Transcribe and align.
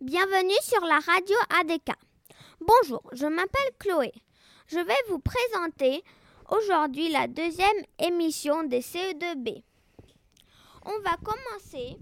Bienvenue 0.00 0.52
sur 0.62 0.80
la 0.80 0.98
radio 0.98 1.36
ADK. 1.60 1.92
Bonjour, 2.60 3.02
je 3.12 3.26
m'appelle 3.26 3.70
Chloé. 3.78 4.12
Je 4.66 4.80
vais 4.80 4.96
vous 5.08 5.20
présenter 5.20 6.02
aujourd'hui 6.50 7.08
la 7.08 7.28
deuxième 7.28 7.84
émission 8.00 8.64
des 8.64 8.80
CE2B. 8.80 9.62
On 10.84 10.98
va 11.00 11.16
commencer 11.22 11.96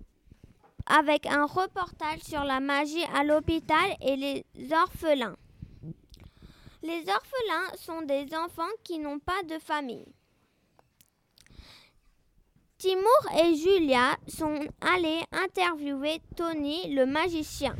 avec 0.87 1.27
un 1.27 1.45
reportage 1.45 2.21
sur 2.21 2.43
la 2.43 2.61
magie 2.61 3.05
à 3.15 3.23
l'hôpital 3.23 3.95
et 4.01 4.17
les 4.17 4.47
orphelins. 4.73 5.37
Les 6.83 7.01
orphelins 7.01 7.77
sont 7.77 8.01
des 8.03 8.35
enfants 8.35 8.73
qui 8.83 8.99
n'ont 8.99 9.19
pas 9.19 9.43
de 9.43 9.59
famille. 9.59 10.07
Timur 12.81 13.05
et 13.45 13.55
Julia 13.57 14.17
sont 14.27 14.59
allés 14.81 15.21
interviewer 15.33 16.23
Tony 16.35 16.95
le 16.95 17.05
magicien. 17.05 17.77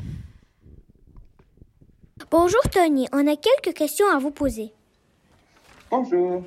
Bonjour 2.29 2.61
Tony, 2.71 3.07
on 3.11 3.25
a 3.25 3.35
quelques 3.35 3.75
questions 3.75 4.05
à 4.13 4.19
vous 4.19 4.29
poser. 4.29 4.71
Bonjour. 5.89 6.43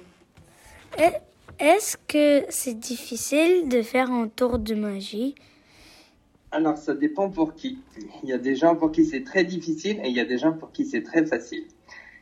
Est-ce 1.58 1.96
que 2.06 2.44
c'est 2.48 2.78
difficile 2.78 3.68
de 3.68 3.82
faire 3.82 4.12
un 4.12 4.28
tour 4.28 4.60
de 4.60 4.76
magie? 4.76 5.34
Alors, 6.52 6.78
ça 6.78 6.94
dépend 6.94 7.30
pour 7.30 7.56
qui. 7.56 7.80
Il 8.22 8.28
y 8.28 8.32
a 8.32 8.38
des 8.38 8.54
gens 8.54 8.76
pour 8.76 8.92
qui 8.92 9.04
c'est 9.04 9.24
très 9.24 9.42
difficile 9.42 9.98
et 10.04 10.10
il 10.10 10.14
y 10.14 10.20
a 10.20 10.24
des 10.24 10.38
gens 10.38 10.52
pour 10.52 10.70
qui 10.70 10.86
c'est 10.86 11.02
très 11.02 11.26
facile. 11.26 11.64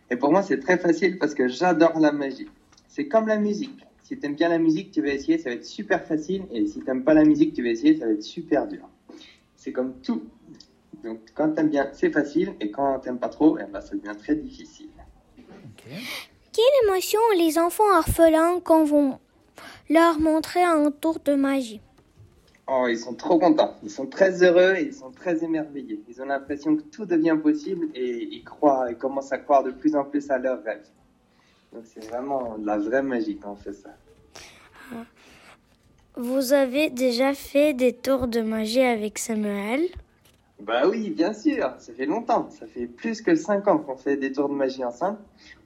Et 0.08 0.16
pour 0.16 0.32
moi, 0.32 0.42
c'est 0.42 0.60
très 0.60 0.78
facile 0.78 1.18
parce 1.18 1.34
que 1.34 1.46
j'adore 1.46 2.00
la 2.00 2.10
magie. 2.10 2.48
C'est 2.88 3.06
comme 3.06 3.26
la 3.26 3.36
musique. 3.36 3.84
Si 4.12 4.18
tu 4.18 4.26
aimes 4.26 4.34
bien 4.34 4.50
la 4.50 4.58
musique, 4.58 4.90
tu 4.90 5.00
vas 5.00 5.08
essayer, 5.08 5.38
ça 5.38 5.48
va 5.48 5.54
être 5.54 5.64
super 5.64 6.04
facile. 6.04 6.44
Et 6.50 6.66
si 6.66 6.80
tu 6.80 6.84
n'aimes 6.84 7.02
pas 7.02 7.14
la 7.14 7.24
musique, 7.24 7.54
tu 7.54 7.62
vas 7.62 7.70
essayer, 7.70 7.96
ça 7.96 8.04
va 8.04 8.12
être 8.12 8.22
super 8.22 8.68
dur. 8.68 8.86
C'est 9.56 9.72
comme 9.72 9.94
tout. 10.02 10.24
Donc, 11.02 11.20
quand 11.34 11.54
tu 11.54 11.60
aimes 11.60 11.70
bien, 11.70 11.88
c'est 11.94 12.10
facile. 12.10 12.52
Et 12.60 12.70
quand 12.70 13.00
tu 13.00 13.08
n'aimes 13.08 13.18
pas 13.18 13.30
trop, 13.30 13.56
eh 13.58 13.64
ben, 13.64 13.80
ça 13.80 13.96
devient 13.96 14.14
très 14.18 14.34
difficile. 14.34 14.90
Quelle 15.78 16.86
émotion 16.86 17.20
ont 17.32 17.38
les 17.38 17.58
enfants 17.58 17.90
orphelins 17.96 18.60
quand 18.62 18.84
vous 18.84 19.14
leur 19.88 20.20
montrer 20.20 20.62
un 20.62 20.90
tour 20.90 21.18
de 21.24 21.34
magie? 21.34 21.80
Oh, 22.68 22.88
ils 22.90 22.98
sont 22.98 23.14
trop 23.14 23.38
contents. 23.38 23.78
Ils 23.82 23.88
sont 23.88 24.04
très 24.04 24.42
heureux 24.42 24.74
et 24.76 24.82
ils 24.82 24.94
sont 24.94 25.10
très 25.10 25.42
émerveillés. 25.42 26.02
Ils 26.06 26.20
ont 26.20 26.26
l'impression 26.26 26.76
que 26.76 26.82
tout 26.82 27.06
devient 27.06 27.38
possible 27.42 27.88
et 27.94 28.28
ils 28.30 28.44
croient, 28.44 28.88
ils 28.90 28.98
commencent 28.98 29.32
à 29.32 29.38
croire 29.38 29.64
de 29.64 29.70
plus 29.70 29.96
en 29.96 30.04
plus 30.04 30.30
à 30.30 30.36
leurs 30.36 30.62
rêves. 30.62 30.86
Donc 31.72 31.84
c'est 31.86 32.04
vraiment 32.10 32.58
de 32.58 32.66
la 32.66 32.76
vraie 32.76 33.02
magie 33.02 33.38
quand 33.38 33.52
on 33.52 33.56
fait 33.56 33.72
ça. 33.72 33.88
Vous 36.16 36.52
avez 36.52 36.90
déjà 36.90 37.32
fait 37.34 37.72
des 37.72 37.92
tours 37.94 38.28
de 38.28 38.42
magie 38.42 38.82
avec 38.82 39.18
Samuel? 39.18 39.82
Bah 40.60 40.86
oui, 40.86 41.10
bien 41.10 41.32
sûr. 41.32 41.72
Ça 41.78 41.92
fait 41.92 42.06
longtemps. 42.06 42.48
Ça 42.50 42.66
fait 42.66 42.86
plus 42.86 43.22
que 43.22 43.34
cinq 43.34 43.66
ans 43.66 43.78
qu'on 43.78 43.96
fait 43.96 44.16
des 44.16 44.30
tours 44.30 44.48
de 44.48 44.54
magie 44.54 44.84
ensemble. 44.84 45.18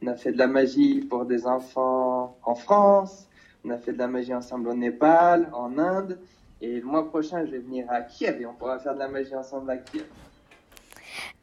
On 0.03 0.07
a 0.07 0.15
fait 0.15 0.33
de 0.33 0.39
la 0.39 0.47
magie 0.47 1.01
pour 1.01 1.25
des 1.25 1.47
enfants 1.47 2.39
en 2.45 2.55
France. 2.55 3.27
On 3.65 3.71
a 3.71 3.79
fait 3.79 3.93
de 3.93 3.99
la 3.99 4.09
magie 4.09 4.33
ensemble 4.33 4.69
au 4.69 4.75
Népal, 4.75 5.51
en 5.53 5.77
Inde. 5.79 6.19
Et 6.63 6.81
le 6.81 6.87
mois 6.87 7.09
prochain, 7.09 7.45
je 7.45 7.51
vais 7.51 7.59
venir 7.59 7.85
à 7.91 8.01
Kiev 8.01 8.41
et 8.41 8.47
on 8.47 8.55
pourra 8.55 8.79
faire 8.79 8.95
de 8.95 9.01
la 9.01 9.09
magie 9.09 9.35
ensemble 9.35 9.71
à 9.71 9.77
Kiev. 9.77 10.07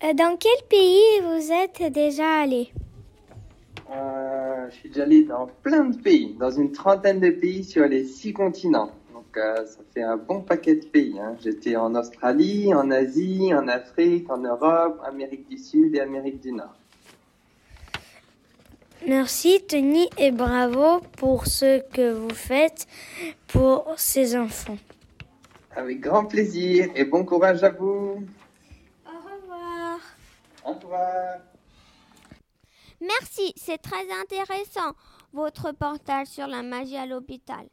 Euh, 0.04 0.14
Dans 0.14 0.38
quel 0.38 0.68
pays 0.70 1.20
vous 1.22 1.52
êtes 1.52 1.94
déjà 1.94 2.42
allé? 2.42 2.72
Déjà 4.94 5.04
allé 5.06 5.24
dans 5.24 5.48
plein 5.64 5.86
de 5.86 5.98
pays, 5.98 6.36
dans 6.40 6.52
une 6.52 6.72
trentaine 6.72 7.20
de 7.20 7.32
pays 7.32 7.64
sur 7.64 7.86
les 7.88 8.04
six 8.06 8.32
continents. 8.32 8.92
Donc 9.12 9.26
euh, 9.38 9.66
ça 9.66 9.80
fait 9.94 10.04
un 10.04 10.18
bon 10.18 10.42
paquet 10.42 10.76
de 10.76 10.86
pays. 10.86 11.20
hein. 11.20 11.36
J'étais 11.44 11.76
en 11.76 11.96
Australie, 11.96 12.74
en 12.74 12.92
Asie, 12.92 13.52
en 13.54 13.68
Afrique, 13.68 14.30
en 14.30 14.38
Europe, 14.38 15.02
Amérique 15.06 15.50
du 15.50 15.58
Sud 15.58 15.96
et 15.96 16.00
Amérique 16.00 16.42
du 16.42 16.52
Nord. 16.52 16.76
Merci 19.08 19.62
Tony 19.68 20.08
et 20.18 20.32
bravo 20.32 21.02
pour 21.18 21.48
ce 21.48 21.82
que 21.92 22.14
vous 22.14 22.34
faites 22.34 22.88
pour 23.48 23.94
ces 23.98 24.38
enfants. 24.38 24.78
Avec 25.76 26.00
grand 26.02 26.26
plaisir 26.26 26.90
et 26.96 27.04
bon 27.04 27.26
courage 27.26 27.64
à 27.64 27.70
vous. 27.70 28.24
Au 29.06 29.10
revoir. 29.10 30.00
Au 30.66 30.74
revoir. 30.74 31.40
Merci, 33.02 33.54
c'est 33.56 33.78
très 33.78 34.10
intéressant 34.22 34.94
votre 35.34 35.68
reportage 35.68 36.28
sur 36.28 36.48
la 36.48 36.64
magie 36.64 36.98
à 36.98 37.06
l'hôpital. 37.06 37.68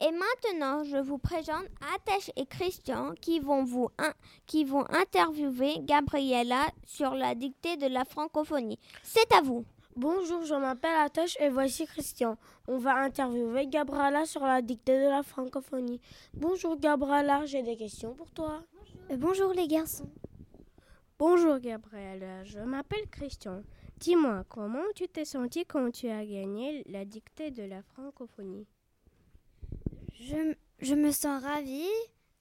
Et 0.00 0.10
maintenant, 0.10 0.82
je 0.84 0.96
vous 0.98 1.18
présente 1.18 1.64
Atesh 1.94 2.30
et 2.36 2.46
Christian 2.46 3.14
qui 3.20 3.38
vont 3.40 3.64
vous 3.64 3.88
in- 3.98 4.12
qui 4.46 4.64
vont 4.64 4.84
interviewer 4.90 5.76
Gabriella 5.80 6.66
sur 6.86 7.14
la 7.14 7.34
dictée 7.34 7.76
de 7.76 7.86
la 7.86 8.04
francophonie. 8.04 8.78
C'est 9.02 9.32
à 9.32 9.40
vous. 9.40 9.64
Bonjour, 9.96 10.42
je 10.44 10.54
m'appelle 10.56 10.96
Atoche 10.96 11.36
et 11.38 11.48
voici 11.48 11.86
Christian. 11.86 12.36
On 12.66 12.78
va 12.78 12.96
interviewer 12.96 13.68
Gabriela 13.68 14.26
sur 14.26 14.40
la 14.44 14.60
dictée 14.60 14.98
de 15.00 15.08
la 15.08 15.22
francophonie. 15.22 16.00
Bonjour 16.34 16.76
Gabriela, 16.76 17.46
j'ai 17.46 17.62
des 17.62 17.76
questions 17.76 18.12
pour 18.14 18.30
toi. 18.32 18.62
Euh, 19.12 19.16
bonjour 19.16 19.52
les 19.52 19.68
garçons. 19.68 20.10
Bonjour 21.18 21.58
Gabriela, 21.60 22.42
je 22.42 22.58
m'appelle 22.58 23.08
Christian. 23.08 23.62
Dis-moi, 24.04 24.44
comment 24.50 24.84
tu 24.94 25.08
t'es 25.08 25.24
senti 25.24 25.64
quand 25.64 25.90
tu 25.90 26.10
as 26.10 26.26
gagné 26.26 26.84
la 26.88 27.06
dictée 27.06 27.50
de 27.50 27.62
la 27.62 27.82
francophonie? 27.82 28.66
Je, 30.20 30.94
me 30.94 31.10
sens 31.10 31.42
ravie. 31.42 31.88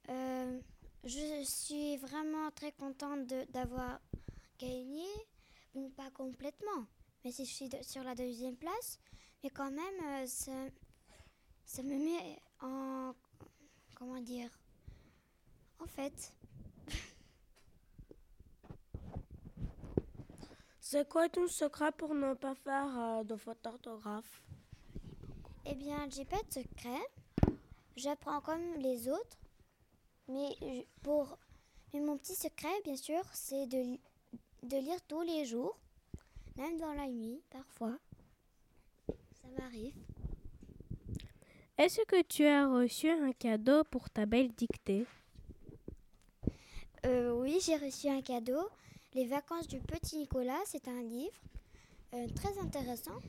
Euh, 0.10 0.60
je 1.06 1.42
suis 1.46 1.96
vraiment 1.96 2.52
très 2.52 2.74
contente 2.74 3.34
d'avoir 3.54 4.02
gagné. 4.60 5.06
Pas 5.96 6.12
complètement, 6.12 6.86
mais 7.24 7.32
si 7.32 7.46
je 7.46 7.54
suis 7.54 7.70
sur 7.82 8.04
la 8.04 8.14
deuxième 8.14 8.58
place, 8.58 9.00
mais 9.42 9.50
quand 9.50 9.72
même, 9.72 10.04
euh, 10.04 10.26
ça, 10.26 10.52
ça 11.64 11.82
me 11.82 11.98
met 11.98 12.42
en. 12.60 13.14
Comment 13.96 14.20
dire 14.20 14.50
En 15.80 15.88
fait, 15.88 16.34
C'est 20.94 21.10
quoi 21.10 21.28
ton 21.28 21.48
secret 21.48 21.92
pour 21.92 22.14
ne 22.14 22.36
pas 22.36 22.54
faire 22.54 23.00
euh, 23.00 23.24
de 23.24 23.36
faute 23.36 23.58
d'orthographe? 23.64 24.44
Eh 25.66 25.74
bien, 25.74 26.08
j'ai 26.12 26.24
pas 26.24 26.40
de 26.44 26.54
secret. 26.54 27.02
J'apprends 27.96 28.42
comme 28.42 28.76
les 28.78 29.10
autres, 29.10 29.38
mais 30.28 30.56
pour. 31.02 31.40
Mais 31.92 32.00
mon 32.00 32.16
petit 32.20 32.36
secret, 32.36 32.80
bien 32.84 32.96
sûr, 32.96 33.24
c'est 33.34 33.66
de, 33.66 33.78
li- 33.78 34.02
de 34.62 34.78
lire 34.78 35.02
tous 35.08 35.24
les 35.24 35.46
jours, 35.46 35.76
même 36.58 36.78
dans 36.78 36.94
la 36.94 37.08
nuit, 37.08 37.42
parfois. 37.50 37.98
Ça 39.08 39.48
m'arrive. 39.58 39.96
Est-ce 41.80 42.02
que 42.06 42.22
tu 42.22 42.46
as 42.46 42.68
reçu 42.68 43.10
un 43.10 43.32
cadeau 43.32 43.84
pour 43.86 44.12
ta 44.12 44.28
belle 44.28 44.52
dictée? 44.52 45.08
Euh, 47.08 47.32
oui, 47.32 47.58
j'ai 47.66 47.78
reçu 47.78 48.10
un 48.10 48.22
cadeau. 48.22 48.70
Les 49.16 49.26
vacances 49.28 49.68
du 49.68 49.80
petit 49.80 50.18
Nicolas, 50.18 50.60
c'est 50.66 50.88
un 50.88 51.02
livre 51.04 51.38
euh, 52.16 52.28
très 52.36 52.58
intéressant, 52.58 53.20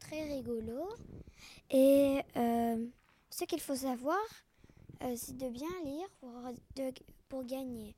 très 0.00 0.24
rigolo. 0.24 0.88
Et 1.70 2.20
euh, 2.36 2.86
ce 3.30 3.44
qu'il 3.44 3.60
faut 3.60 3.76
savoir, 3.76 4.18
euh, 5.02 5.14
c'est 5.16 5.36
de 5.36 5.48
bien 5.48 5.68
lire 5.84 6.08
pour, 6.20 6.32
de- 6.74 6.92
pour 7.28 7.44
gagner. 7.44 7.94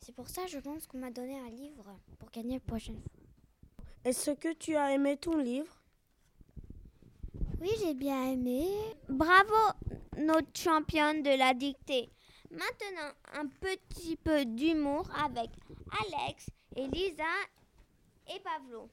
C'est 0.00 0.14
pour 0.14 0.28
ça, 0.28 0.46
je 0.46 0.58
pense 0.58 0.86
qu'on 0.86 0.98
m'a 0.98 1.10
donné 1.10 1.36
un 1.40 1.50
livre 1.50 1.84
pour 2.20 2.30
gagner 2.30 2.54
la 2.54 2.60
prochaine 2.60 3.00
fois. 3.00 3.86
Est-ce 4.04 4.30
que 4.30 4.52
tu 4.52 4.76
as 4.76 4.92
aimé 4.92 5.16
ton 5.16 5.36
livre? 5.38 5.82
Oui, 7.60 7.70
j'ai 7.80 7.94
bien 7.94 8.30
aimé. 8.30 8.68
Bravo, 9.08 9.54
notre 10.18 10.56
championne 10.56 11.24
de 11.24 11.36
la 11.36 11.52
dictée. 11.52 12.10
Maintenant, 12.52 13.10
un 13.34 13.48
petit 13.48 14.14
peu 14.16 14.44
d'humour 14.44 15.10
avec 15.24 15.50
Alex, 15.90 16.46
Elisa 16.75 17.33
et 18.27 18.39
Pavlo. 18.39 18.89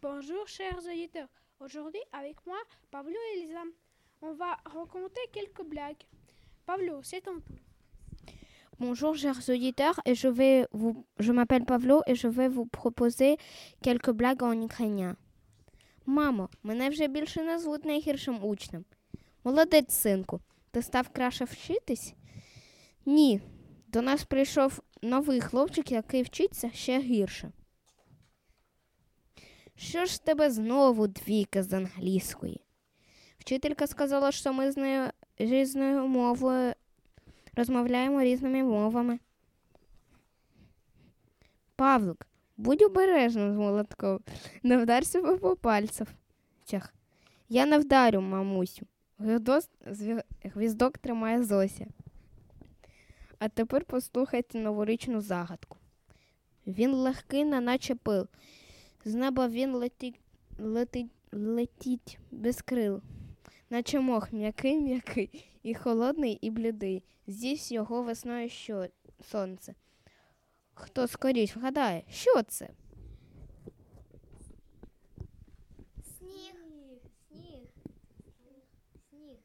Bonjour 0.00 0.48
chers 0.48 0.78
auditeurs. 0.78 1.28
Aujourd'hui 1.60 2.00
avec 2.12 2.36
moi, 2.46 2.56
Pablo 2.90 3.14
et 3.14 3.38
Elisa. 3.38 3.62
On 4.22 4.32
va 4.34 4.56
raconter 4.64 5.20
quelques 5.32 5.64
blagues. 5.64 6.02
Pablo, 6.66 7.02
c'est 7.02 7.20
ton 7.20 7.40
tour. 7.40 7.56
Bonjour 8.80 9.14
chers 9.16 9.48
auditeurs, 9.48 10.00
et 10.04 10.14
je 10.14 10.28
vais 10.28 10.66
vous, 10.72 11.06
je 11.18 11.30
m'appelle 11.30 11.64
Pavlo 11.64 12.02
і 12.06 12.14
je 12.16 12.26
vais 12.26 12.48
vous 12.48 12.66
proposer 12.66 13.36
quelques 13.80 14.10
blagues 14.10 14.42
en 14.42 14.60
ukrainien. 14.60 15.16
Мамо, 16.06 16.48
мене 16.62 16.88
вже 16.88 17.08
більше 17.08 17.42
не 17.42 17.58
звуть 17.58 17.84
найгіршим 17.84 18.44
учнем. 18.44 18.84
Молодець, 19.44 19.92
синку, 19.92 20.40
ти 20.70 20.82
став 20.82 21.08
краще 21.08 21.44
вчитись? 21.44 22.14
Ні. 23.06 23.40
До 23.88 24.02
нас 24.02 24.24
прийшов 24.24 24.80
новий 25.01 25.41
хлопчик, 25.41 25.91
який 25.91 26.23
вчиться 26.23 26.71
ще 26.73 26.99
гірше. 26.99 27.51
Що 29.75 30.05
ж 30.05 30.23
тебе 30.23 30.51
знову 30.51 31.07
двійка 31.07 31.63
з 31.63 31.73
англійської? 31.73 32.61
Вчителька 33.39 33.87
сказала, 33.87 34.31
що 34.31 34.53
ми 34.53 34.71
з 34.71 34.77
нею 34.77 35.09
різною 35.37 36.07
мовою 36.07 36.73
розмовляємо 37.57 38.21
різними 38.21 38.63
мовами. 38.63 39.19
Павлик, 41.75 42.27
будь 42.57 42.81
обережним 42.81 43.53
з 43.53 43.57
молотком, 43.57 44.19
не 44.63 44.77
вдар 44.77 45.05
себе 45.05 45.37
по 45.37 45.55
пальцях. 45.55 46.07
Я 47.49 47.65
не 47.65 47.77
вдарю, 47.77 48.21
мамусю. 48.21 48.85
Гвіздок 50.43 50.97
тримає 50.97 51.43
Зося. 51.43 51.87
А 53.39 53.49
тепер 53.49 53.85
послухайте 53.85 54.59
новорічну 54.59 55.21
загадку. 55.21 55.77
Він 56.67 56.93
легкий, 56.93 57.45
неначе 57.45 57.95
пил. 57.95 58.27
З 59.05 59.13
неба 59.13 59.47
він 59.47 59.73
летить, 59.73 60.19
летить, 60.59 61.11
летить 61.31 62.19
без 62.31 62.61
крил, 62.61 63.01
наче 63.69 63.99
мох 63.99 64.33
м'який, 64.33 64.79
м'який, 64.79 65.45
і 65.63 65.73
холодний, 65.73 66.33
і 66.33 66.49
блідий. 66.49 67.03
З'їсть 67.27 67.71
його 67.71 68.03
весною 68.03 68.49
що 68.49 68.87
сонце. 69.21 69.75
Хто 70.73 71.07
скоріш 71.07 71.55
вгадає, 71.55 72.03
що 72.09 72.43
це? 72.43 72.69
Сніг. 76.17 76.55
Сніг. 77.27 77.67
Сніг. 79.09 79.37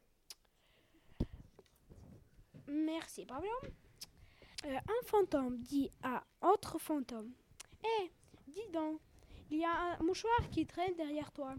Merci, 2.67 3.27
Pablo. 3.27 3.82
Euh, 4.65 4.77
un 4.77 5.07
fantôme 5.07 5.59
dit 5.59 5.91
à 6.03 6.23
autre 6.41 6.79
fantôme 6.79 7.33
Hé, 7.83 8.13
dis 8.47 8.69
donc, 8.73 9.01
il 9.51 9.59
y 9.59 9.65
a 9.65 9.73
un 9.73 9.99
mouchoir 10.03 10.49
qui 10.51 10.67
traîne 10.67 10.95
derrière 10.95 11.33
toi. 11.33 11.55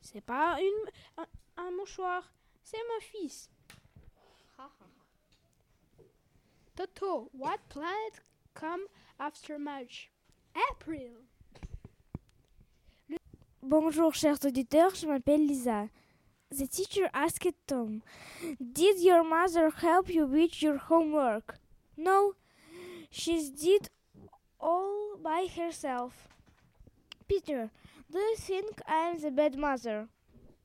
C'est 0.00 0.22
pas 0.22 0.58
une, 0.60 0.90
un, 1.22 1.26
un 1.62 1.70
mouchoir, 1.72 2.32
c'est 2.62 2.78
mon 2.78 3.00
fils. 3.00 3.50
Toto, 6.76 7.30
what 7.34 7.58
planet 7.68 8.22
come 8.54 8.82
after 9.18 9.58
March? 9.58 10.10
April. 10.72 11.12
Bonjour 13.62 14.14
chers 14.14 14.38
auditeurs, 14.44 14.94
je 14.94 15.06
m'appelle 15.06 15.46
Lisa. 15.46 15.88
The 16.50 16.68
teacher 16.68 17.10
asked 17.12 17.52
Tom, 17.66 18.00
Did 18.60 19.02
your 19.02 19.24
mother 19.24 19.70
help 19.70 20.08
you 20.08 20.26
with 20.26 20.62
your 20.62 20.78
homework? 20.78 21.58
No, 21.96 22.34
she 23.10 23.50
did 23.50 23.88
all 24.60 25.16
by 25.22 25.46
herself. 25.54 26.28
Peter, 27.28 27.70
do 28.10 28.18
you 28.18 28.36
think 28.36 28.80
I 28.86 29.10
am 29.10 29.20
the 29.20 29.30
bad 29.30 29.56
mother? 29.56 30.08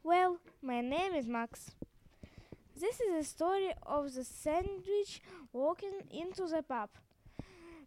Well, 0.03 0.37
my 0.61 0.81
name 0.81 1.13
is 1.13 1.27
Max. 1.27 1.71
This 2.79 2.99
is 2.99 3.13
the 3.17 3.23
story 3.23 3.73
of 3.85 4.13
the 4.13 4.23
sandwich 4.23 5.21
walking 5.53 6.01
into 6.09 6.47
the 6.47 6.63
pub. 6.63 6.89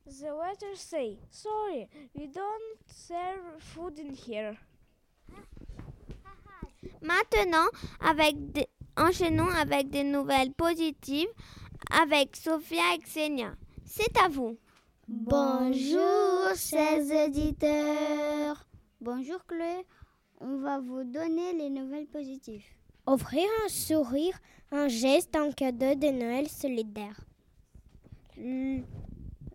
The 0.06 0.35
waiters 0.35 0.81
say, 0.81 1.19
Sorry, 1.31 1.89
we 2.15 2.27
don't 2.27 2.79
serve 2.87 3.41
food 3.59 3.99
in 3.99 4.11
here. 4.11 4.57
Maintenant, 7.00 7.69
avec 8.00 8.35
enchaînons 8.97 9.50
avec 9.50 9.91
des 9.91 10.05
nouvelles 10.05 10.53
positives 10.53 11.29
avec 11.91 12.37
Sophia 12.37 12.95
et 12.95 12.99
Xenia. 12.99 13.55
C'est 13.85 14.17
à 14.19 14.29
vous. 14.29 14.57
Bonjour, 15.09 16.55
chers 16.57 17.27
auditeurs. 17.27 18.67
Bonjour, 19.01 19.45
Chloé. 19.47 19.85
On 20.41 20.59
va 20.59 20.81
vous 20.81 21.05
donner 21.05 21.53
les 21.53 21.71
nouvelles 21.71 22.07
positives. 22.07 22.65
Offrir 23.07 23.47
un 23.65 23.69
sourire, 23.69 24.39
un 24.71 24.89
geste, 24.89 25.37
un 25.37 25.53
cadeau 25.53 25.95
de 25.95 26.09
Noël 26.09 26.49
solidaire. 26.49 27.21
Le, 28.37 28.81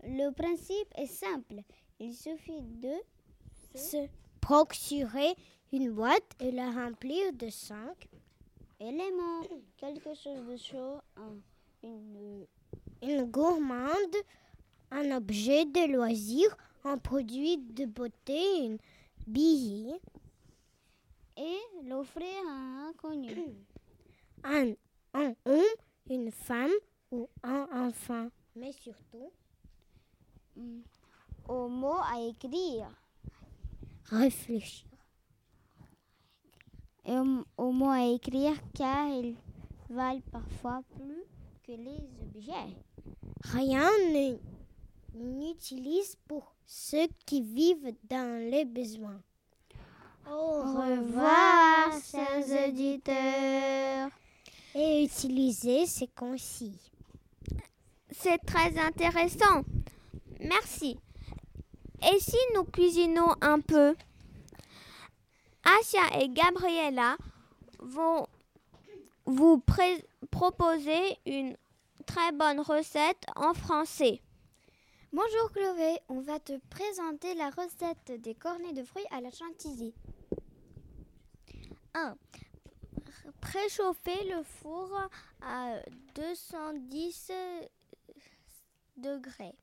le 0.03 0.31
principe 0.31 0.87
est 0.95 1.07
simple. 1.07 1.61
Il 1.99 2.13
suffit 2.15 2.61
de 2.61 2.93
Se 3.75 3.97
procurer 4.39 5.35
une 5.73 5.91
boîte 5.91 6.31
et 6.39 6.51
la 6.51 6.71
remplir 6.71 7.33
de 7.33 7.49
cinq 7.49 8.07
éléments, 8.79 9.41
quelque 9.77 10.13
chose 10.15 10.45
de 10.47 10.55
chaud, 10.57 10.99
un- 11.17 11.39
une, 11.83 12.45
une 13.01 13.25
gourmande, 13.25 14.15
un 14.91 15.15
objet 15.15 15.65
de 15.65 15.93
loisir, 15.93 16.55
un 16.83 16.97
produit 16.97 17.57
de 17.57 17.85
beauté, 17.85 18.41
une 18.65 18.77
billet, 19.27 19.99
et 21.37 21.57
l'offrir 21.85 22.27
à 22.47 22.51
un 22.51 22.89
inconnu. 22.89 23.35
un, 24.43 24.73
un 25.13 25.33
homme, 25.45 25.75
une 26.09 26.31
femme 26.31 26.71
ou 27.11 27.29
un 27.43 27.67
enfant. 27.87 28.29
Mais 28.55 28.71
surtout, 28.73 29.31
Mm. 30.59 30.81
Au 31.47 31.67
mot 31.69 31.97
à 32.03 32.19
écrire. 32.27 32.89
réfléchir. 34.05 34.87
Et 37.05 37.17
au, 37.17 37.45
au 37.57 37.71
mot 37.71 37.89
à 37.89 38.03
écrire 38.05 38.55
car 38.73 39.07
ils 39.07 39.35
valent 39.89 40.21
parfois 40.31 40.81
plus 40.95 41.23
que 41.63 41.71
les 41.71 42.03
objets. 42.21 42.75
Rien 43.43 43.89
n'utilise 45.13 46.15
pour 46.27 46.53
ceux 46.65 47.07
qui 47.25 47.41
vivent 47.41 47.95
dans 48.09 48.49
les 48.49 48.65
besoins. 48.65 49.21
Au 50.29 50.61
revoir, 50.61 51.91
chers 52.11 52.69
auditeurs. 52.69 54.09
Et 54.75 55.03
utiliser, 55.03 55.87
c'est 55.87 56.13
concis. 56.13 56.79
C'est 58.11 58.37
très 58.39 58.77
intéressant. 58.77 59.63
Merci. 60.39 60.99
Et 62.03 62.19
si 62.19 62.37
nous 62.53 62.65
cuisinons 62.65 63.33
un 63.41 63.59
peu? 63.59 63.95
Asia 65.63 66.21
et 66.21 66.29
Gabriella 66.29 67.17
vont 67.79 68.27
vous 69.25 69.61
proposer 70.31 71.17
une 71.25 71.57
très 72.09 72.31
bonne 72.31 72.59
recette 72.59 73.23
en 73.35 73.53
français. 73.53 74.19
Bonjour 75.13 75.51
Chloé, 75.51 75.99
on 76.07 76.21
va 76.21 76.39
te 76.39 76.57
présenter 76.69 77.35
la 77.35 77.51
recette 77.51 78.19
des 78.21 78.33
cornets 78.33 78.73
de 78.73 78.83
fruits 78.83 79.05
à 79.11 79.21
la 79.21 79.29
chantilly. 79.29 79.93
1. 81.93 82.15
Préchauffer 83.41 84.23
le 84.25 84.41
four 84.43 84.89
à 85.43 85.75
210 86.15 87.31
degrés. 88.97 89.53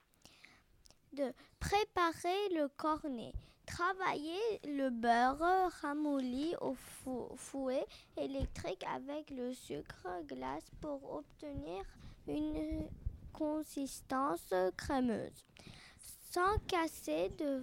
2. 1.14 1.32
Préparer 1.58 2.48
le 2.54 2.68
cornet. 2.76 3.32
Travailler 3.66 4.60
le 4.64 4.90
beurre 4.90 5.72
ramolli 5.82 6.54
au 6.60 6.74
fou- 6.74 7.28
fouet 7.34 7.84
électrique 8.16 8.84
avec 8.94 9.30
le 9.30 9.52
sucre 9.52 10.06
glace 10.28 10.70
pour 10.80 11.14
obtenir 11.14 11.82
une 12.28 12.88
consistance 13.32 14.52
crémeuse. 14.76 15.44
Sans 16.30 16.58
casser 16.66 17.30
de 17.38 17.62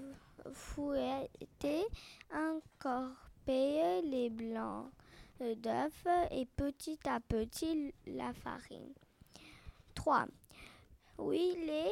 fouetter, 0.51 1.85
incorporer 2.31 4.01
les 4.03 4.29
blancs 4.29 4.91
d'œufs 5.39 6.07
et 6.31 6.45
petit 6.45 6.99
à 7.05 7.19
petit 7.19 7.93
la 8.07 8.33
farine. 8.33 8.93
3. 9.95 10.25
Huiler 11.19 11.91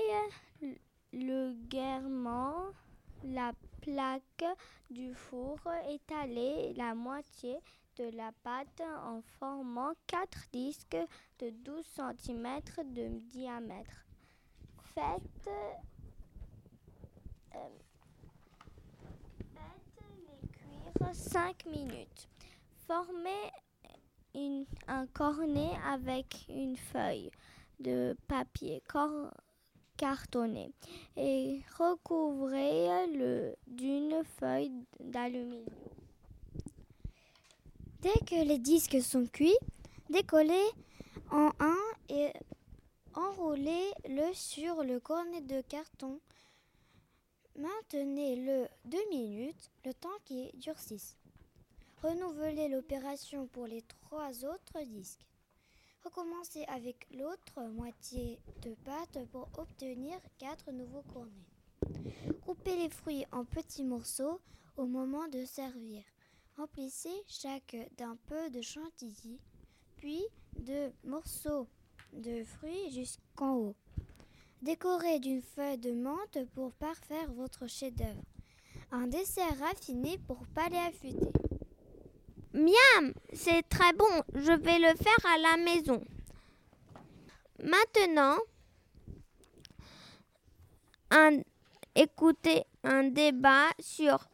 légèrement 1.13 2.71
la 3.23 3.51
plaque 3.81 4.45
du 4.89 5.13
four, 5.13 5.59
étaler 5.89 6.73
la 6.75 6.95
moitié 6.95 7.57
de 7.97 8.15
la 8.15 8.31
pâte 8.43 8.81
en 9.05 9.21
formant 9.39 9.93
4 10.07 10.47
disques 10.51 10.97
de 11.39 11.49
12 11.49 11.85
cm 12.17 12.59
de 12.93 13.19
diamètre. 13.29 14.05
Faites, 14.93 15.49
euh, 17.55 17.67
faites-les 19.53 20.47
cuire 20.49 21.13
5 21.15 21.65
minutes. 21.65 22.27
Formez 22.87 23.51
un 24.87 25.07
cornet 25.07 25.71
avec 25.85 26.45
une 26.49 26.77
feuille 26.77 27.31
de 27.79 28.15
papier 28.27 28.81
cartonné 29.97 30.71
et 31.17 31.61
recouvrez-le 31.77 33.55
d'une 33.67 34.23
feuille 34.23 34.85
d'aluminium. 34.99 35.90
Dès 38.01 38.25
que 38.25 38.43
les 38.43 38.57
disques 38.57 38.99
sont 38.99 39.27
cuits, 39.27 39.57
décollez 40.09 40.69
en 41.29 41.51
un 41.59 41.77
et 42.09 42.33
enroulez-le 43.13 44.33
sur 44.33 44.83
le 44.83 44.99
cornet 44.99 45.41
de 45.41 45.61
carton. 45.61 46.19
Maintenez-le 47.55 48.67
deux 48.85 49.09
minutes, 49.11 49.69
le 49.85 49.93
temps 49.93 50.09
qu'il 50.25 50.49
durcisse. 50.57 51.15
Renouvelez 52.01 52.69
l'opération 52.69 53.45
pour 53.45 53.67
les 53.67 53.83
trois 53.83 54.45
autres 54.45 54.81
disques. 54.83 55.27
Recommencez 56.03 56.63
avec 56.69 57.07
l'autre 57.13 57.61
moitié 57.69 58.39
de 58.63 58.73
pâte 58.83 59.19
pour 59.31 59.47
obtenir 59.59 60.17
quatre 60.39 60.71
nouveaux 60.71 61.03
cornets. 61.13 62.31
Coupez 62.43 62.75
les 62.77 62.89
fruits 62.89 63.25
en 63.31 63.45
petits 63.45 63.83
morceaux 63.83 64.41
au 64.75 64.87
moment 64.87 65.27
de 65.27 65.45
servir. 65.45 66.01
Remplissez 66.61 67.23
chaque 67.27 67.75
d'un 67.97 68.15
peu 68.27 68.51
de 68.51 68.61
chantilly, 68.61 69.39
puis 69.97 70.21
de 70.59 70.91
morceaux 71.03 71.67
de 72.13 72.43
fruits 72.43 72.91
jusqu'en 72.91 73.55
haut. 73.55 73.75
Décorez 74.61 75.17
d'une 75.17 75.41
feuille 75.41 75.79
de 75.79 75.91
menthe 75.91 76.37
pour 76.53 76.71
parfaire 76.73 77.31
votre 77.31 77.65
chef-d'œuvre. 77.65 78.21
Un 78.91 79.07
dessert 79.07 79.57
raffiné 79.57 80.19
pour 80.19 80.45
palais 80.53 80.77
affûté. 80.77 81.31
Miam, 82.53 83.11
c'est 83.33 83.67
très 83.67 83.93
bon. 83.93 84.21
Je 84.35 84.51
vais 84.51 84.77
le 84.77 84.95
faire 84.97 85.25
à 85.33 85.39
la 85.39 85.57
maison. 85.63 86.03
Maintenant, 87.63 88.37
écoutez 91.95 92.65
un 92.83 93.05
débat 93.05 93.69
sur 93.79 94.29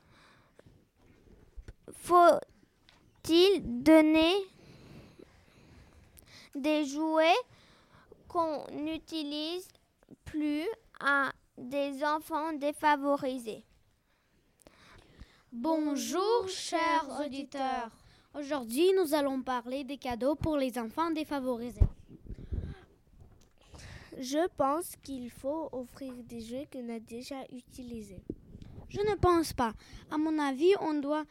faut-il 1.93 3.61
donner 3.83 4.35
des 6.55 6.85
jouets 6.85 7.35
qu'on 8.27 8.65
n'utilise 8.71 9.67
plus 10.25 10.67
à 10.99 11.31
des 11.57 12.03
enfants 12.03 12.53
défavorisés? 12.53 13.63
Bonjour 15.51 16.47
chers 16.49 17.07
auditeurs. 17.25 17.89
Aujourd'hui 18.33 18.91
nous 18.93 19.13
allons 19.13 19.41
parler 19.41 19.83
des 19.83 19.97
cadeaux 19.97 20.35
pour 20.35 20.57
les 20.57 20.77
enfants 20.77 21.11
défavorisés. 21.11 21.79
Je 24.19 24.47
pense 24.57 24.95
qu'il 25.03 25.29
faut 25.29 25.69
offrir 25.71 26.11
des 26.23 26.41
jouets 26.41 26.67
qu'on 26.71 26.89
a 26.89 26.99
déjà 26.99 27.43
utilisés. 27.51 28.23
Je 28.89 28.99
ne 28.99 29.15
pense 29.15 29.53
pas. 29.53 29.73
À 30.11 30.17
mon 30.17 30.39
avis, 30.39 30.73
on 30.81 30.95
doit 30.95 31.25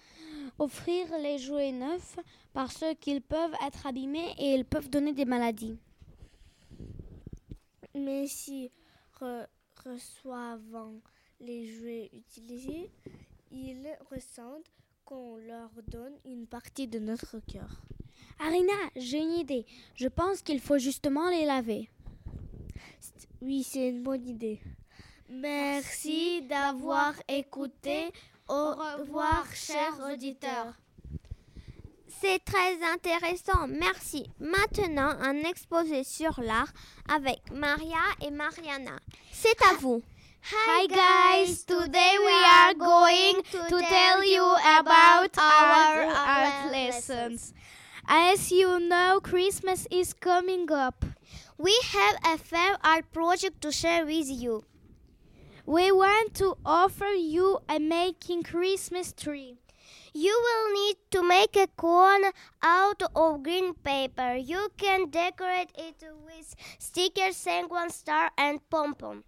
offrir 0.59 1.07
les 1.21 1.39
jouets 1.39 1.73
neufs 1.73 2.17
parce 2.53 2.85
qu'ils 3.01 3.23
peuvent 3.23 3.55
être 3.67 3.87
abîmés 3.87 4.35
et 4.39 4.55
ils 4.55 4.65
peuvent 4.65 4.91
donner 4.91 5.13
des 5.13 5.25
maladies. 5.25 5.79
Mais 7.95 8.27
si 8.27 8.71
re 9.21 9.47
reçoivant 9.85 10.95
les 11.41 11.67
jouets 11.67 12.11
utilisés, 12.13 12.91
ils 13.51 13.89
ressentent 14.11 14.71
qu'on 15.05 15.37
leur 15.37 15.71
donne 15.87 16.15
une 16.25 16.47
partie 16.47 16.89
de 16.89 16.99
notre 16.99 17.39
cœur. 17.41 17.83
Arina, 18.39 18.73
j'ai 18.97 19.19
une 19.19 19.33
idée. 19.33 19.65
Je 19.95 20.09
pense 20.09 20.43
qu'il 20.43 20.61
faut 20.61 20.79
justement 20.79 21.31
les 21.31 21.45
laver. 21.45 21.89
Oui, 23.41 23.63
c'est 23.63 23.89
une 23.89 24.03
bonne 24.03 24.27
idée. 24.27 24.61
Merci 25.29 26.43
d'avoir 26.43 27.15
écouté. 27.29 28.13
Au 28.49 28.75
revoir, 28.75 29.45
chers 29.55 29.99
auditeurs. 30.13 30.73
C'est 32.21 32.43
très 32.45 32.83
intéressant, 32.95 33.67
merci. 33.69 34.31
Maintenant, 34.39 35.11
un 35.21 35.43
exposé 35.43 36.05
sur 36.05 36.41
l'art 36.41 36.73
avec 37.09 37.41
Maria 37.53 37.99
et 38.25 38.31
Mariana. 38.31 38.99
C'est 39.33 39.61
à 39.63 39.75
vous. 39.81 40.03
Hi 40.53 40.87
guys, 40.87 41.65
today 41.67 42.19
we 42.25 42.45
are 42.47 42.75
going 42.75 43.43
to 43.51 43.81
tell 43.81 44.25
you 44.25 44.45
about 44.79 45.37
our 45.37 46.07
art 46.07 46.71
lessons. 46.71 47.53
As 48.07 48.53
you 48.53 48.79
know, 48.79 49.19
Christmas 49.21 49.89
is 49.91 50.15
coming 50.15 50.71
up. 50.71 51.05
We 51.59 51.73
have 51.93 52.35
a 52.35 52.39
fun 52.39 52.77
art 52.85 53.11
project 53.13 53.61
to 53.63 53.73
share 53.73 54.07
with 54.07 54.31
you. 54.31 54.63
We 55.67 55.91
want 55.91 56.35
to 56.35 56.57
offer 56.65 57.07
you 57.07 57.59
a 57.69 57.81
making 57.81 58.45
Christmas 58.45 59.13
tree. 59.13 59.59
You 60.15 60.41
will 60.45 60.73
need 60.73 60.97
to 61.11 61.23
make 61.23 61.57
a 61.57 61.67
cone 61.77 62.31
out 62.63 63.03
of 63.15 63.43
green 63.43 63.75
paper. 63.75 64.37
You 64.37 64.69
can 64.77 65.11
decorate 65.11 65.73
it 65.77 66.03
with 66.25 66.55
stickers, 66.79 67.37
sanguine 67.37 67.91
star, 67.91 68.31
and 68.39 68.61
pom 68.71 68.95
pom. 68.95 69.25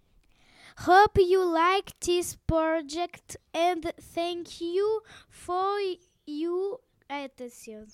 Hope 0.77 1.17
you 1.17 1.43
like 1.43 1.99
this 1.99 2.37
project 2.47 3.35
and 3.53 3.91
thank 3.99 4.61
you 4.61 5.01
for 5.29 5.77
your 6.25 6.79
attention. 7.09 7.87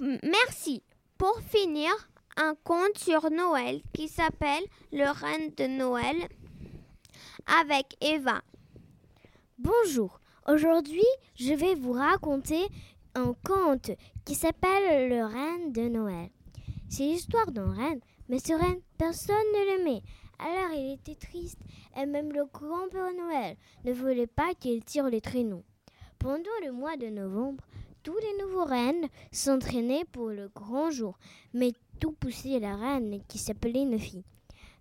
Merci. 0.00 0.82
Pour 1.18 1.40
finir, 1.42 1.94
un 2.36 2.54
conte 2.64 2.98
sur 2.98 3.30
Noël 3.30 3.80
qui 3.92 4.08
s'appelle 4.08 4.64
Le 4.92 5.04
Reine 5.10 5.50
de 5.56 5.66
Noël 5.66 6.16
avec 7.60 7.96
Eva. 8.00 8.42
Bonjour, 9.58 10.20
aujourd'hui 10.48 11.04
je 11.36 11.54
vais 11.54 11.74
vous 11.74 11.92
raconter 11.92 12.66
un 13.14 13.34
conte 13.44 13.92
qui 14.24 14.34
s'appelle 14.34 15.08
Le 15.08 15.24
Reine 15.24 15.72
de 15.72 15.88
Noël. 15.88 16.30
C'est 16.88 17.04
l'histoire 17.04 17.52
d'un 17.52 17.72
reine, 17.72 18.00
mais 18.28 18.38
ce 18.38 18.52
reine, 18.52 18.80
personne 18.98 19.36
ne 19.36 19.76
l'aimait. 19.76 20.02
Alors 20.38 20.72
il 20.72 20.94
était 20.94 21.14
triste 21.14 21.60
et 21.96 22.06
même 22.06 22.32
le 22.32 22.46
grand-père 22.46 23.14
Noël 23.14 23.56
ne 23.84 23.92
voulait 23.92 24.26
pas 24.26 24.54
qu'il 24.54 24.84
tire 24.84 25.08
les 25.08 25.20
traîneaux. 25.20 25.64
Pendant 26.18 26.58
le 26.64 26.72
mois 26.72 26.96
de 26.96 27.06
novembre, 27.06 27.62
tous 28.02 28.16
les 28.18 28.44
nouveaux 28.44 28.64
reines 28.64 29.08
s'entraînaient 29.32 30.04
pour 30.12 30.28
le 30.28 30.48
grand 30.48 30.90
jour, 30.90 31.16
mais 31.54 31.72
tout 32.00 32.12
poussait 32.12 32.58
la 32.58 32.76
reine 32.76 33.20
qui 33.28 33.38
s'appelait 33.38 33.84
Nefi. 33.84 34.24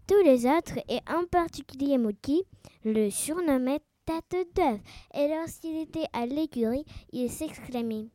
Tous 0.08 0.22
les 0.24 0.46
autres, 0.46 0.79
et 0.89 1.00
en 1.10 1.25
particulier 1.25 1.98
Moki, 1.98 2.43
le 2.84 3.10
surnommaient 3.10 3.79
tête 4.05 4.48
d'œuf, 4.55 4.82
et 5.13 5.27
lorsqu'il 5.29 5.77
était 5.77 6.08
à 6.12 6.25
l'écurie, 6.25 6.86
il 7.12 7.29
s'exclamait 7.29 8.08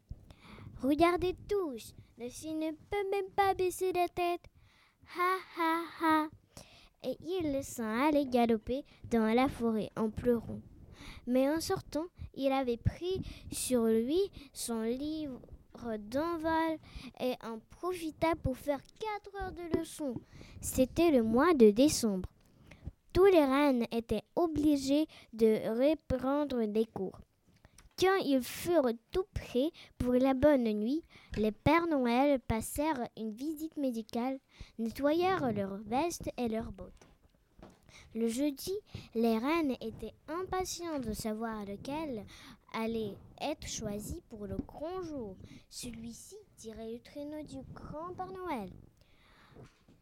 Regardez 0.82 1.34
tous, 1.48 1.94
Nefi 2.18 2.54
ne 2.54 2.70
peut 2.70 3.10
même 3.10 3.30
pas 3.34 3.54
baisser 3.54 3.92
la 3.92 4.08
tête. 4.08 4.42
Ha 5.16 5.38
ha 5.56 5.82
ha 6.00 6.28
Et 7.02 7.16
il 7.20 7.52
le 7.52 7.62
sent 7.62 8.26
galoper 8.26 8.84
dans 9.10 9.34
la 9.34 9.48
forêt 9.48 9.90
en 9.96 10.10
pleurant. 10.10 10.60
Mais 11.26 11.48
en 11.48 11.60
sortant, 11.60 12.06
il 12.34 12.52
avait 12.52 12.76
pris 12.76 13.22
sur 13.50 13.84
lui 13.84 14.20
son 14.52 14.82
livre 14.82 15.40
d'envol 15.98 16.78
et 17.20 17.34
en 17.44 17.58
profita 17.70 18.34
pour 18.42 18.56
faire 18.56 18.80
quatre 18.98 19.42
heures 19.42 19.52
de 19.52 19.78
leçon. 19.78 20.14
C'était 20.60 21.10
le 21.10 21.22
mois 21.22 21.54
de 21.54 21.70
décembre. 21.70 22.28
Tous 23.12 23.26
les 23.26 23.44
reines 23.44 23.86
étaient 23.90 24.22
obligés 24.36 25.06
de 25.32 25.68
reprendre 25.68 26.64
des 26.66 26.86
cours. 26.86 27.18
Quand 27.98 28.16
ils 28.24 28.42
furent 28.42 28.92
tout 29.10 29.24
prêts 29.34 29.70
pour 29.98 30.12
la 30.12 30.34
bonne 30.34 30.72
nuit, 30.72 31.02
les 31.36 31.50
Pères 31.50 31.88
Noël 31.88 32.38
passèrent 32.38 33.08
une 33.16 33.32
visite 33.32 33.76
médicale, 33.76 34.38
nettoyèrent 34.78 35.52
leurs 35.52 35.78
vestes 35.78 36.30
et 36.36 36.48
leurs 36.48 36.70
bottes. 36.70 37.08
Le 38.14 38.28
jeudi, 38.28 38.72
les 39.14 39.36
reines 39.38 39.76
étaient 39.80 40.14
impatientes 40.28 41.06
de 41.06 41.12
savoir 41.12 41.64
lequel 41.66 42.24
allait 42.72 43.14
être 43.40 43.66
choisi 43.66 44.22
pour 44.28 44.46
le 44.46 44.56
grand 44.66 45.02
jour. 45.02 45.36
Celui-ci 45.70 46.36
tirait 46.56 46.92
le 46.92 47.00
traîneau 47.00 47.42
du 47.42 47.58
grand 47.74 48.12
Père 48.14 48.32
Noël. 48.32 48.70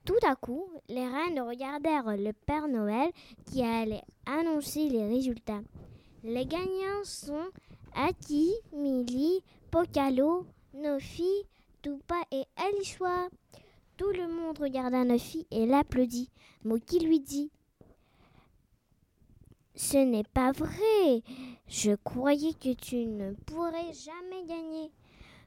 Tout 0.05 0.19
à 0.25 0.37
coup, 0.37 0.69
les 0.89 1.07
reines 1.07 1.41
regardèrent 1.41 2.17
le 2.17 2.33
Père 2.33 2.69
Noël 2.69 3.11
qui 3.47 3.63
allait 3.63 4.05
annoncer 4.25 4.89
les 4.89 5.07
résultats. 5.09 5.63
Les 6.23 6.47
gagnants 6.47 7.05
sont 7.05 7.51
Aki, 7.95 8.53
Mili, 8.73 9.43
Pokalo, 9.71 10.47
Nofi, 10.75 11.31
Tupa 11.83 12.21
et 12.31 12.45
Alichois. 12.57 13.29
Tout 13.97 14.11
le 14.11 14.29
monde 14.29 14.59
regarda 14.59 15.05
Nofi 15.05 15.47
et 15.51 15.67
l'applaudit. 15.67 16.31
Moki 16.65 17.01
lui 17.01 17.21
dit 17.21 17.51
Ce 19.77 19.99
n'est 19.99 20.25
pas 20.25 20.53
vrai. 20.53 21.23
Je 21.69 21.95
croyais 21.97 22.55
que 22.55 22.73
tu 22.73 23.05
ne 23.05 23.33
pourrais 23.33 23.93
jamais 23.93 24.45
gagner. 24.47 24.91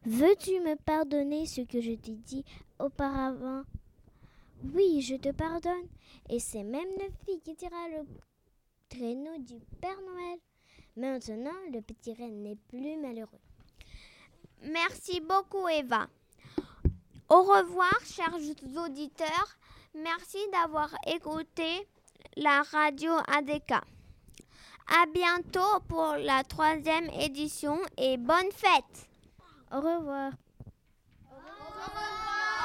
Veux-tu 0.05 0.59
me 0.59 0.75
pardonner 0.75 1.47
ce 1.47 1.61
que 1.61 1.81
je 1.81 1.93
t'ai 1.93 2.15
dit 2.15 2.45
auparavant? 2.77 3.63
Oui, 4.73 5.01
je 5.01 5.15
te 5.15 5.29
pardonne. 5.29 5.87
Et 6.29 6.39
c'est 6.39 6.63
même 6.63 6.89
Nofi 6.99 7.41
qui 7.43 7.55
tira 7.55 7.89
le 7.89 8.05
traîneau 8.87 9.39
du 9.39 9.55
Père 9.81 9.99
Noël. 10.01 10.39
Maintenant, 10.95 11.59
le 11.73 11.81
petit 11.81 12.13
reine 12.13 12.43
n'est 12.43 12.57
plus 12.67 12.97
malheureux. 12.97 13.39
Merci 14.61 15.21
beaucoup, 15.21 15.67
Eva. 15.69 16.07
Au 17.29 17.41
revoir, 17.41 17.99
chers 18.05 18.35
auditeurs. 18.35 19.57
Merci 19.95 20.37
d'avoir 20.51 20.93
écouté 21.07 21.87
la 22.35 22.61
radio 22.61 23.11
ADK. 23.27 23.73
À 24.91 25.05
bientôt 25.13 25.79
pour 25.87 26.15
la 26.17 26.43
troisième 26.43 27.09
édition 27.11 27.77
et 27.97 28.17
bonne 28.17 28.51
fête. 28.51 29.07
Au 29.71 29.77
revoir. 29.77 30.31